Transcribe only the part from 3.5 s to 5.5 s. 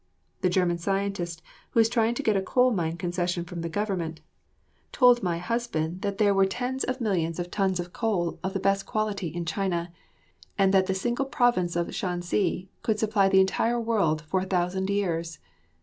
the government told my